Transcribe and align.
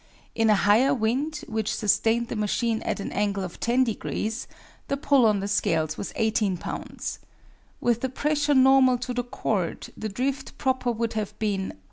In 0.33 0.49
a 0.49 0.55
higher 0.55 0.95
wind, 0.95 1.43
which 1.47 1.75
sustained 1.75 2.29
the 2.29 2.35
machine 2.35 2.81
at 2.81 2.99
an 2.99 3.11
angle 3.11 3.43
of 3.43 3.59
10 3.59 3.83
degrees, 3.83 4.47
the 4.87 4.97
pull 4.97 5.27
on 5.27 5.41
the 5.41 5.47
scales 5.47 5.95
was 5.95 6.11
18 6.15 6.57
lbs. 6.57 7.19
With 7.79 8.01
the 8.01 8.09
pressure 8.09 8.55
normal 8.55 8.97
to 8.97 9.13
the 9.13 9.23
chord 9.23 9.91
the 9.95 10.09
drift 10.09 10.57
proper 10.57 10.91
would 10.91 11.13
have 11.13 11.37
been 11.37 11.73